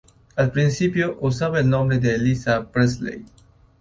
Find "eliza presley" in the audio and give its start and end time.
2.15-3.23